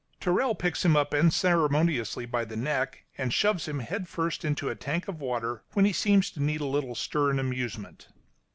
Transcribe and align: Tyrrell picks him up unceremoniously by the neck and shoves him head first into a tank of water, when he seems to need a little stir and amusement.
Tyrrell 0.19 0.55
picks 0.55 0.83
him 0.83 0.95
up 0.97 1.13
unceremoniously 1.13 2.25
by 2.25 2.43
the 2.43 2.55
neck 2.57 3.03
and 3.19 3.31
shoves 3.31 3.67
him 3.67 3.77
head 3.77 4.07
first 4.07 4.43
into 4.43 4.67
a 4.67 4.73
tank 4.75 5.07
of 5.07 5.21
water, 5.21 5.61
when 5.73 5.85
he 5.85 5.93
seems 5.93 6.31
to 6.31 6.41
need 6.41 6.59
a 6.61 6.65
little 6.65 6.95
stir 6.95 7.29
and 7.29 7.39
amusement. 7.39 8.07